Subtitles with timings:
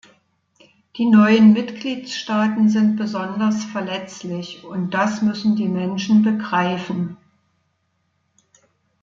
[0.97, 7.17] Die neuen Mitgliedstaaten sind besonders verletzlich, und das müssen die Menschen begreifen.